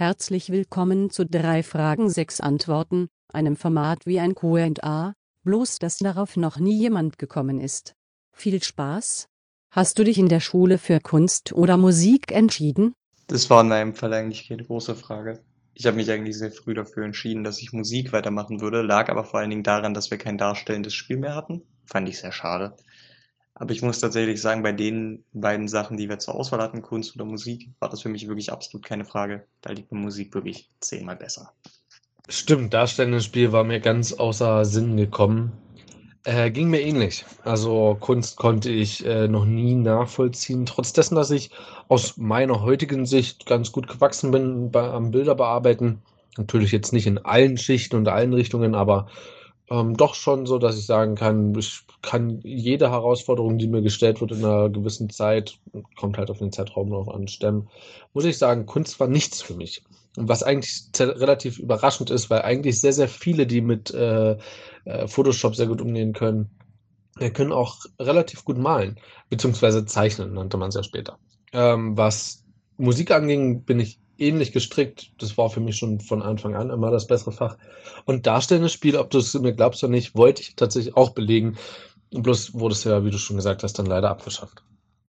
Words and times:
Herzlich 0.00 0.48
willkommen 0.48 1.10
zu 1.10 1.26
drei 1.26 1.62
Fragen, 1.62 2.08
sechs 2.08 2.40
Antworten, 2.40 3.08
einem 3.34 3.54
Format 3.54 4.06
wie 4.06 4.18
ein 4.18 4.34
Q&A, 4.34 5.12
bloß 5.44 5.78
dass 5.78 5.98
darauf 5.98 6.38
noch 6.38 6.58
nie 6.58 6.80
jemand 6.80 7.18
gekommen 7.18 7.60
ist. 7.60 7.92
Viel 8.32 8.62
Spaß! 8.62 9.28
Hast 9.70 9.98
du 9.98 10.04
dich 10.04 10.16
in 10.16 10.30
der 10.30 10.40
Schule 10.40 10.78
für 10.78 11.00
Kunst 11.00 11.52
oder 11.52 11.76
Musik 11.76 12.32
entschieden? 12.32 12.94
Das 13.26 13.50
war 13.50 13.60
in 13.60 13.68
meinem 13.68 13.94
Fall 13.94 14.14
eigentlich 14.14 14.48
keine 14.48 14.64
große 14.64 14.94
Frage. 14.94 15.40
Ich 15.74 15.84
habe 15.84 15.98
mich 15.98 16.10
eigentlich 16.10 16.38
sehr 16.38 16.50
früh 16.50 16.72
dafür 16.72 17.04
entschieden, 17.04 17.44
dass 17.44 17.60
ich 17.60 17.74
Musik 17.74 18.14
weitermachen 18.14 18.62
würde, 18.62 18.80
lag 18.80 19.10
aber 19.10 19.24
vor 19.24 19.40
allen 19.40 19.50
Dingen 19.50 19.64
daran, 19.64 19.92
dass 19.92 20.10
wir 20.10 20.16
kein 20.16 20.38
darstellendes 20.38 20.94
Spiel 20.94 21.18
mehr 21.18 21.34
hatten. 21.34 21.60
Fand 21.84 22.08
ich 22.08 22.20
sehr 22.20 22.32
schade. 22.32 22.74
Aber 23.60 23.72
ich 23.72 23.82
muss 23.82 24.00
tatsächlich 24.00 24.40
sagen, 24.40 24.62
bei 24.62 24.72
den 24.72 25.22
beiden 25.34 25.68
Sachen, 25.68 25.98
die 25.98 26.08
wir 26.08 26.18
zur 26.18 26.34
Auswahl 26.34 26.62
hatten, 26.62 26.80
Kunst 26.80 27.14
oder 27.14 27.26
Musik, 27.26 27.68
war 27.78 27.90
das 27.90 28.00
für 28.00 28.08
mich 28.08 28.26
wirklich 28.26 28.50
absolut 28.50 28.86
keine 28.86 29.04
Frage. 29.04 29.44
Da 29.60 29.70
liegt 29.70 29.92
mir 29.92 29.98
Musik 29.98 30.34
wirklich 30.34 30.70
zehnmal 30.80 31.16
besser. 31.16 31.52
Stimmt, 32.26 32.72
darstellendes 32.72 33.26
Spiel 33.26 33.52
war 33.52 33.64
mir 33.64 33.80
ganz 33.80 34.14
außer 34.14 34.64
Sinn 34.64 34.96
gekommen. 34.96 35.52
Äh, 36.24 36.50
ging 36.50 36.70
mir 36.70 36.80
ähnlich. 36.80 37.26
Also 37.44 37.98
Kunst 38.00 38.38
konnte 38.38 38.70
ich 38.70 39.04
äh, 39.04 39.28
noch 39.28 39.44
nie 39.44 39.74
nachvollziehen, 39.74 40.64
trotz 40.64 40.94
dessen, 40.94 41.16
dass 41.16 41.30
ich 41.30 41.50
aus 41.88 42.16
meiner 42.16 42.62
heutigen 42.62 43.04
Sicht 43.04 43.44
ganz 43.44 43.72
gut 43.72 43.88
gewachsen 43.88 44.30
bin 44.30 44.70
bei, 44.70 44.88
am 44.88 45.10
Bilder 45.10 45.34
bearbeiten. 45.34 46.00
Natürlich 46.38 46.72
jetzt 46.72 46.94
nicht 46.94 47.06
in 47.06 47.18
allen 47.18 47.58
Schichten 47.58 47.96
und 47.96 48.08
allen 48.08 48.32
Richtungen, 48.32 48.74
aber 48.74 49.08
ähm, 49.70 49.96
doch 49.96 50.14
schon 50.14 50.46
so, 50.46 50.58
dass 50.58 50.76
ich 50.76 50.86
sagen 50.86 51.14
kann, 51.14 51.54
ich 51.54 51.82
kann 52.02 52.40
jede 52.42 52.90
Herausforderung, 52.90 53.56
die 53.56 53.68
mir 53.68 53.82
gestellt 53.82 54.20
wird 54.20 54.32
in 54.32 54.44
einer 54.44 54.68
gewissen 54.68 55.10
Zeit, 55.10 55.58
kommt 55.96 56.18
halt 56.18 56.30
auf 56.30 56.38
den 56.38 56.52
Zeitraum 56.52 56.90
drauf 56.90 57.08
an, 57.08 57.28
stemmen. 57.28 57.68
Muss 58.12 58.24
ich 58.24 58.36
sagen, 58.36 58.66
Kunst 58.66 58.98
war 58.98 59.06
nichts 59.06 59.42
für 59.42 59.54
mich. 59.54 59.84
Und 60.16 60.28
was 60.28 60.42
eigentlich 60.42 60.90
relativ 60.98 61.58
überraschend 61.60 62.10
ist, 62.10 62.30
weil 62.30 62.42
eigentlich 62.42 62.80
sehr, 62.80 62.92
sehr 62.92 63.08
viele, 63.08 63.46
die 63.46 63.60
mit 63.60 63.92
äh, 63.94 64.36
äh, 64.84 65.06
Photoshop 65.06 65.54
sehr 65.54 65.68
gut 65.68 65.80
umgehen 65.80 66.14
können, 66.14 66.50
äh, 67.20 67.30
können 67.30 67.52
auch 67.52 67.76
relativ 68.00 68.44
gut 68.44 68.58
malen, 68.58 68.98
beziehungsweise 69.28 69.84
zeichnen, 69.84 70.34
nannte 70.34 70.56
man 70.56 70.70
es 70.70 70.74
ja 70.74 70.82
später. 70.82 71.18
Ähm, 71.52 71.96
was 71.96 72.44
Musik 72.76 73.12
anging, 73.12 73.62
bin 73.62 73.78
ich 73.78 73.99
ähnlich 74.20 74.52
gestrickt. 74.52 75.10
Das 75.18 75.36
war 75.36 75.50
für 75.50 75.60
mich 75.60 75.76
schon 75.76 76.00
von 76.00 76.22
Anfang 76.22 76.54
an 76.54 76.70
immer 76.70 76.90
das 76.90 77.06
bessere 77.06 77.32
Fach. 77.32 77.56
Und 78.04 78.26
darstellendes 78.26 78.72
Spiel, 78.72 78.96
ob 78.96 79.10
du 79.10 79.18
es 79.18 79.34
mir 79.34 79.52
glaubst 79.52 79.82
oder 79.82 79.90
nicht, 79.90 80.14
wollte 80.14 80.42
ich 80.42 80.56
tatsächlich 80.56 80.96
auch 80.96 81.10
belegen. 81.10 81.56
Bloß 82.10 82.54
wurde 82.54 82.74
es 82.74 82.84
ja, 82.84 83.04
wie 83.04 83.10
du 83.10 83.18
schon 83.18 83.36
gesagt 83.36 83.62
hast, 83.62 83.78
dann 83.78 83.86
leider 83.86 84.10
abgeschafft. 84.10 84.62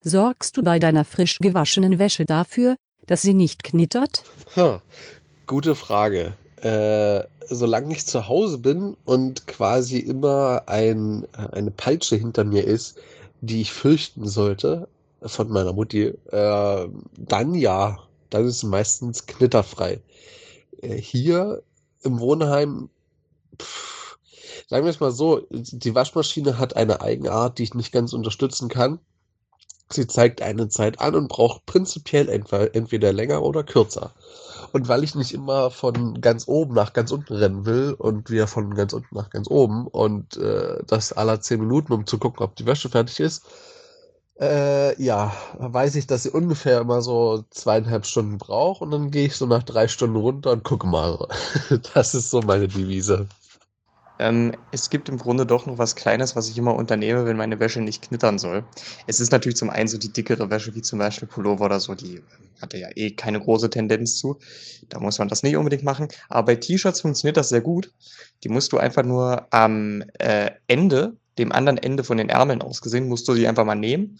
Sorgst 0.00 0.56
du 0.56 0.62
bei 0.62 0.78
deiner 0.78 1.04
frisch 1.04 1.38
gewaschenen 1.38 1.98
Wäsche 1.98 2.24
dafür, 2.24 2.76
dass 3.06 3.22
sie 3.22 3.34
nicht 3.34 3.64
knittert? 3.64 4.22
Ha, 4.56 4.82
gute 5.46 5.74
Frage. 5.74 6.34
Äh, 6.60 7.24
solange 7.48 7.92
ich 7.92 8.06
zu 8.06 8.28
Hause 8.28 8.58
bin 8.58 8.96
und 9.04 9.46
quasi 9.46 9.98
immer 9.98 10.62
ein, 10.66 11.26
eine 11.52 11.70
Peitsche 11.70 12.16
hinter 12.16 12.44
mir 12.44 12.64
ist, 12.64 12.98
die 13.40 13.60
ich 13.60 13.72
fürchten 13.72 14.26
sollte 14.26 14.88
von 15.22 15.48
meiner 15.48 15.72
Mutti, 15.72 16.14
äh, 16.30 16.88
dann 17.16 17.54
ja, 17.54 17.98
dann 18.34 18.46
ist 18.46 18.56
es 18.56 18.62
meistens 18.64 19.26
knitterfrei. 19.26 20.02
Äh, 20.80 20.96
hier 20.96 21.62
im 22.02 22.18
Wohnheim, 22.18 22.90
pff, 23.60 24.18
sagen 24.68 24.84
wir 24.84 24.90
es 24.90 24.98
mal 24.98 25.12
so, 25.12 25.46
die 25.50 25.94
Waschmaschine 25.94 26.58
hat 26.58 26.74
eine 26.74 27.00
Eigenart, 27.00 27.58
die 27.58 27.62
ich 27.62 27.74
nicht 27.74 27.92
ganz 27.92 28.12
unterstützen 28.12 28.68
kann. 28.68 28.98
Sie 29.88 30.08
zeigt 30.08 30.42
eine 30.42 30.68
Zeit 30.68 31.00
an 31.00 31.14
und 31.14 31.28
braucht 31.28 31.64
prinzipiell 31.66 32.28
entweder 32.28 33.12
länger 33.12 33.42
oder 33.42 33.62
kürzer. 33.62 34.14
Und 34.72 34.88
weil 34.88 35.04
ich 35.04 35.14
nicht 35.14 35.32
immer 35.32 35.70
von 35.70 36.20
ganz 36.20 36.48
oben 36.48 36.74
nach 36.74 36.92
ganz 36.92 37.12
unten 37.12 37.34
rennen 37.34 37.66
will 37.66 37.94
und 37.96 38.30
wir 38.30 38.48
von 38.48 38.74
ganz 38.74 38.92
unten 38.94 39.14
nach 39.14 39.30
ganz 39.30 39.48
oben 39.48 39.86
und 39.86 40.36
äh, 40.38 40.82
das 40.88 41.12
aller 41.12 41.40
zehn 41.40 41.60
Minuten, 41.60 41.92
um 41.92 42.06
zu 42.06 42.18
gucken, 42.18 42.42
ob 42.42 42.56
die 42.56 42.66
Wäsche 42.66 42.88
fertig 42.88 43.20
ist, 43.20 43.44
äh, 44.40 45.00
ja, 45.02 45.32
weiß 45.58 45.94
ich, 45.96 46.06
dass 46.06 46.24
sie 46.24 46.30
ungefähr 46.30 46.80
immer 46.80 47.02
so 47.02 47.44
zweieinhalb 47.50 48.06
Stunden 48.06 48.38
braucht 48.38 48.82
und 48.82 48.90
dann 48.90 49.10
gehe 49.10 49.26
ich 49.26 49.36
so 49.36 49.46
nach 49.46 49.62
drei 49.62 49.88
Stunden 49.88 50.16
runter 50.16 50.52
und 50.52 50.64
gucke 50.64 50.86
mal. 50.86 51.28
Das 51.94 52.14
ist 52.14 52.30
so 52.30 52.40
meine 52.42 52.68
Devise. 52.68 53.28
Ähm, 54.18 54.52
es 54.70 54.90
gibt 54.90 55.08
im 55.08 55.18
Grunde 55.18 55.44
doch 55.44 55.66
noch 55.66 55.78
was 55.78 55.96
Kleines, 55.96 56.36
was 56.36 56.48
ich 56.48 56.56
immer 56.56 56.74
unternehme, 56.74 57.26
wenn 57.26 57.36
meine 57.36 57.58
Wäsche 57.58 57.80
nicht 57.80 58.08
knittern 58.08 58.38
soll. 58.38 58.64
Es 59.08 59.18
ist 59.18 59.32
natürlich 59.32 59.56
zum 59.56 59.70
einen 59.70 59.88
so 59.88 59.98
die 59.98 60.12
dickere 60.12 60.50
Wäsche, 60.50 60.74
wie 60.74 60.82
zum 60.82 61.00
Beispiel 61.00 61.26
Pullover 61.26 61.64
oder 61.64 61.80
so, 61.80 61.94
die 61.94 62.22
hatte 62.60 62.78
ja 62.78 62.88
eh 62.94 63.10
keine 63.10 63.40
große 63.40 63.70
Tendenz 63.70 64.18
zu. 64.18 64.38
Da 64.88 65.00
muss 65.00 65.18
man 65.18 65.28
das 65.28 65.42
nicht 65.42 65.56
unbedingt 65.56 65.82
machen. 65.82 66.08
Aber 66.28 66.46
bei 66.46 66.56
T-Shirts 66.56 67.00
funktioniert 67.00 67.36
das 67.36 67.48
sehr 67.48 67.60
gut. 67.60 67.92
Die 68.44 68.48
musst 68.48 68.72
du 68.72 68.78
einfach 68.78 69.02
nur 69.02 69.52
am 69.52 70.04
äh, 70.18 70.52
Ende 70.68 71.16
dem 71.38 71.52
anderen 71.52 71.78
Ende 71.78 72.04
von 72.04 72.16
den 72.16 72.28
Ärmeln 72.28 72.62
aus 72.62 72.80
gesehen, 72.80 73.08
musst 73.08 73.26
du 73.28 73.34
sie 73.34 73.48
einfach 73.48 73.64
mal 73.64 73.74
nehmen 73.74 74.18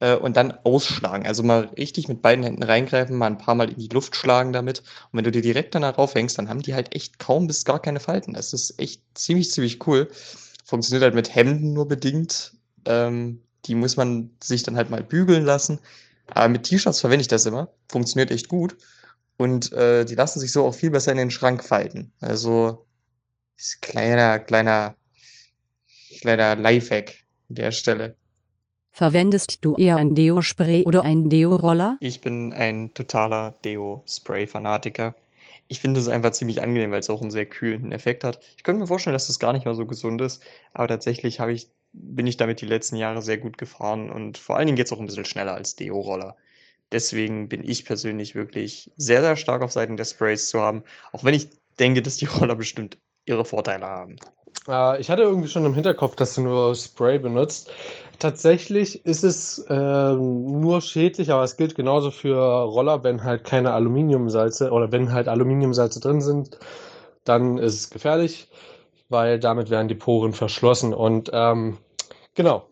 äh, 0.00 0.16
und 0.16 0.36
dann 0.36 0.52
ausschlagen. 0.64 1.26
Also 1.26 1.42
mal 1.42 1.70
richtig 1.76 2.08
mit 2.08 2.22
beiden 2.22 2.44
Händen 2.44 2.62
reingreifen, 2.62 3.16
mal 3.16 3.26
ein 3.26 3.38
paar 3.38 3.54
Mal 3.54 3.70
in 3.70 3.78
die 3.78 3.88
Luft 3.88 4.16
schlagen 4.16 4.52
damit. 4.52 4.80
Und 4.80 5.18
wenn 5.18 5.24
du 5.24 5.30
die 5.30 5.42
direkt 5.42 5.74
danach 5.74 5.98
raufhängst, 5.98 6.38
dann 6.38 6.48
haben 6.48 6.62
die 6.62 6.74
halt 6.74 6.94
echt 6.94 7.18
kaum 7.18 7.46
bis 7.46 7.64
gar 7.64 7.80
keine 7.80 8.00
Falten. 8.00 8.34
Das 8.34 8.52
ist 8.52 8.78
echt 8.78 9.02
ziemlich, 9.14 9.50
ziemlich 9.50 9.86
cool. 9.86 10.08
Funktioniert 10.64 11.04
halt 11.04 11.14
mit 11.14 11.34
Hemden 11.34 11.72
nur 11.72 11.88
bedingt. 11.88 12.52
Ähm, 12.84 13.42
die 13.66 13.74
muss 13.74 13.96
man 13.96 14.30
sich 14.42 14.62
dann 14.62 14.76
halt 14.76 14.90
mal 14.90 15.02
bügeln 15.02 15.44
lassen. 15.44 15.80
Aber 16.28 16.48
mit 16.48 16.64
T-Shirts 16.64 17.00
verwende 17.00 17.22
ich 17.22 17.28
das 17.28 17.46
immer. 17.46 17.68
Funktioniert 17.88 18.30
echt 18.30 18.48
gut. 18.48 18.76
Und 19.36 19.72
äh, 19.72 20.04
die 20.04 20.14
lassen 20.14 20.40
sich 20.40 20.52
so 20.52 20.64
auch 20.64 20.74
viel 20.74 20.90
besser 20.90 21.12
in 21.12 21.18
den 21.18 21.30
Schrank 21.30 21.62
falten. 21.62 22.12
Also 22.20 22.86
ist 23.56 23.82
kleiner, 23.82 24.38
kleiner 24.38 24.96
Kleiner 26.20 26.56
Lifehack 26.56 27.24
an 27.48 27.54
der 27.54 27.72
Stelle. 27.72 28.16
Verwendest 28.90 29.62
du 29.62 29.76
eher 29.76 29.96
ein 29.96 30.14
Deo-Spray 30.14 30.84
oder 30.84 31.02
ein 31.02 31.28
Deo-Roller? 31.28 31.98
Ich 32.00 32.22
bin 32.22 32.54
ein 32.54 32.94
totaler 32.94 33.54
Deo-Spray-Fanatiker. 33.62 35.14
Ich 35.68 35.80
finde 35.80 36.00
es 36.00 36.08
einfach 36.08 36.30
ziemlich 36.30 36.62
angenehm, 36.62 36.92
weil 36.92 37.00
es 37.00 37.10
auch 37.10 37.20
einen 37.20 37.30
sehr 37.30 37.44
kühlenden 37.44 37.92
Effekt 37.92 38.24
hat. 38.24 38.40
Ich 38.56 38.62
könnte 38.62 38.80
mir 38.80 38.86
vorstellen, 38.86 39.12
dass 39.12 39.26
das 39.26 39.38
gar 39.38 39.52
nicht 39.52 39.66
mal 39.66 39.74
so 39.74 39.84
gesund 39.84 40.22
ist, 40.22 40.42
aber 40.72 40.88
tatsächlich 40.88 41.40
habe 41.40 41.52
ich, 41.52 41.68
bin 41.92 42.26
ich 42.26 42.38
damit 42.38 42.60
die 42.62 42.66
letzten 42.66 42.96
Jahre 42.96 43.20
sehr 43.20 43.36
gut 43.36 43.58
gefahren 43.58 44.10
und 44.10 44.38
vor 44.38 44.56
allen 44.56 44.66
Dingen 44.66 44.76
geht 44.76 44.86
es 44.86 44.92
auch 44.92 45.00
ein 45.00 45.06
bisschen 45.06 45.26
schneller 45.26 45.54
als 45.54 45.76
Deo-Roller. 45.76 46.36
Deswegen 46.92 47.48
bin 47.48 47.68
ich 47.68 47.84
persönlich 47.84 48.34
wirklich 48.34 48.90
sehr, 48.96 49.20
sehr 49.20 49.36
stark 49.36 49.62
auf 49.62 49.72
Seiten 49.72 49.96
der 49.96 50.04
Sprays 50.04 50.48
zu 50.48 50.60
haben, 50.60 50.84
auch 51.12 51.24
wenn 51.24 51.34
ich 51.34 51.48
denke, 51.78 52.00
dass 52.00 52.16
die 52.16 52.26
Roller 52.26 52.54
bestimmt 52.54 52.96
ihre 53.26 53.44
Vorteile 53.44 53.86
haben. 53.86 54.16
Äh, 54.68 55.00
ich 55.00 55.10
hatte 55.10 55.22
irgendwie 55.22 55.48
schon 55.48 55.64
im 55.64 55.74
Hinterkopf, 55.74 56.16
dass 56.16 56.34
du 56.34 56.42
nur 56.42 56.74
Spray 56.74 57.18
benutzt. 57.18 57.70
Tatsächlich 58.18 59.04
ist 59.04 59.24
es 59.24 59.58
äh, 59.68 60.14
nur 60.14 60.80
schädlich, 60.80 61.30
aber 61.30 61.42
es 61.42 61.56
gilt 61.56 61.74
genauso 61.74 62.10
für 62.10 62.38
Roller, 62.38 63.04
wenn 63.04 63.22
halt 63.24 63.44
keine 63.44 63.72
Aluminiumsalze 63.72 64.70
oder 64.70 64.90
wenn 64.90 65.12
halt 65.12 65.28
Aluminiumsalze 65.28 66.00
drin 66.00 66.22
sind, 66.22 66.58
dann 67.24 67.58
ist 67.58 67.74
es 67.74 67.90
gefährlich, 67.90 68.48
weil 69.10 69.38
damit 69.38 69.68
werden 69.68 69.88
die 69.88 69.94
Poren 69.94 70.32
verschlossen. 70.32 70.94
Und 70.94 71.30
ähm, 71.32 71.78
genau. 72.34 72.66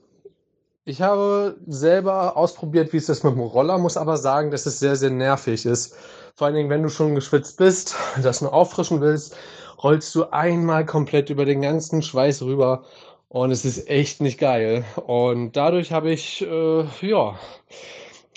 Ich 0.87 1.01
habe 1.01 1.57
selber 1.67 2.37
ausprobiert, 2.37 2.93
wie 2.93 2.99
es 2.99 3.09
ist 3.09 3.25
mit 3.25 3.35
dem 3.35 3.41
Roller, 3.41 3.79
muss 3.79 3.97
aber 3.97 4.19
sagen, 4.19 4.51
dass 4.51 4.67
es 4.67 4.79
sehr, 4.79 4.97
sehr 4.97 5.11
nervig 5.11 5.65
ist. 5.65 5.95
Vor 6.37 6.47
allen 6.47 6.57
Dingen, 6.57 6.69
wenn 6.71 6.83
du 6.83 6.91
schon 6.91 7.15
geschwitzt 7.15 7.57
bist, 7.59 7.97
das 8.23 8.41
nur 8.41 8.53
auffrischen 8.53 9.01
willst 9.01 9.37
rollst 9.85 10.15
du 10.15 10.25
einmal 10.33 10.87
komplett 10.87 11.29
über 11.31 11.45
den 11.45 11.61
ganzen 11.61 12.03
Schweiß 12.03 12.43
rüber 12.43 12.85
und 13.29 13.51
es 13.51 13.65
ist 13.65 13.87
echt 13.89 14.21
nicht 14.21 14.39
geil. 14.39 14.85
Und 15.07 15.53
dadurch 15.53 15.93
habe 15.93 16.11
ich, 16.11 16.41
äh, 16.41 16.85
ja, 17.07 17.39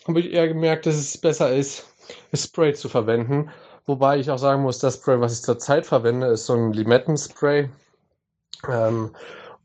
habe 0.07 0.19
ich 0.19 0.33
eher 0.33 0.49
gemerkt, 0.49 0.85
dass 0.85 0.95
es 0.95 1.17
besser 1.17 1.55
ist, 1.55 1.85
Spray 2.35 2.73
zu 2.73 2.89
verwenden. 2.89 3.49
Wobei 3.85 4.19
ich 4.19 4.29
auch 4.29 4.37
sagen 4.37 4.63
muss, 4.63 4.79
das 4.79 4.95
Spray, 4.95 5.21
was 5.21 5.33
ich 5.33 5.43
zurzeit 5.43 5.85
verwende, 5.85 6.27
ist 6.27 6.45
so 6.45 6.53
ein 6.53 6.73
Limettenspray. 6.73 7.69
Ähm, 8.67 9.15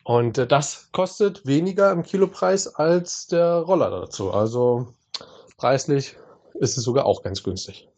und 0.05 0.39
äh, 0.39 0.47
das 0.47 0.89
kostet 0.93 1.45
weniger 1.47 1.91
im 1.91 2.05
Kilopreis 2.05 2.69
als 2.69 3.27
der 3.27 3.57
Roller 3.57 3.91
dazu. 3.91 4.31
Also 4.33 4.87
preislich 5.57 6.17
ist 6.55 6.79
es 6.79 6.85
sogar 6.85 7.07
auch 7.07 7.23
ganz 7.23 7.43
günstig. 7.43 7.89